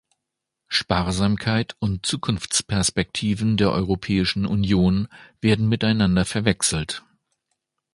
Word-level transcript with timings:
Sparsamkeit 0.67 1.75
und 1.77 2.07
Zukunftsperspektiven 2.07 3.55
der 3.55 3.69
Europäischen 3.69 4.47
Union 4.47 5.07
werden 5.41 5.69
miteinander 5.69 6.25
verwechselt. 6.25 7.03